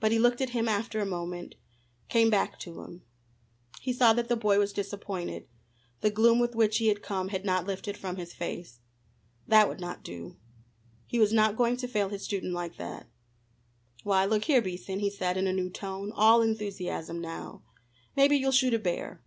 But 0.00 0.12
he 0.12 0.18
looked 0.18 0.42
at 0.42 0.50
him 0.50 0.68
after 0.68 1.00
a 1.00 1.06
moment, 1.06 1.54
came 2.10 2.28
back 2.28 2.58
to 2.60 2.82
him. 2.82 3.04
He 3.80 3.90
saw 3.90 4.12
that 4.12 4.28
the 4.28 4.36
boy 4.36 4.58
was 4.58 4.70
disappointed. 4.74 5.48
The 6.02 6.10
gloom 6.10 6.40
with 6.40 6.54
which 6.54 6.76
he 6.76 6.88
had 6.88 7.00
come 7.00 7.28
had 7.28 7.42
not 7.42 7.66
lifted 7.66 7.96
from 7.96 8.16
his 8.16 8.34
face. 8.34 8.80
That 9.48 9.66
would 9.66 9.80
not 9.80 10.04
do. 10.04 10.36
He 11.06 11.18
was 11.18 11.32
not 11.32 11.56
going 11.56 11.78
to 11.78 11.88
fail 11.88 12.10
his 12.10 12.22
student 12.22 12.52
like 12.52 12.76
that. 12.76 13.08
"Why, 14.02 14.26
look 14.26 14.44
here, 14.44 14.60
Beason," 14.60 14.98
he 14.98 15.08
said 15.08 15.38
in 15.38 15.46
a 15.46 15.54
new 15.54 15.70
tone, 15.70 16.12
all 16.14 16.42
enthusiasm 16.42 17.18
now, 17.22 17.62
"maybe 18.14 18.36
you'll 18.36 18.52
shoot 18.52 18.74
a 18.74 18.78
bear. 18.78 19.22